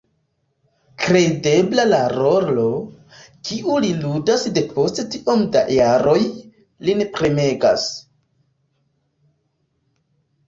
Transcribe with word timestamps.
Kredeble 1.01 1.83
la 1.89 1.97
rolo, 2.13 2.63
kiun 3.49 3.77
li 3.83 3.91
ludas 4.05 4.45
depost 4.55 5.01
tiom 5.17 5.43
da 5.57 5.63
jaroj, 5.75 6.17
lin 6.89 7.05
premegas. 7.19 7.85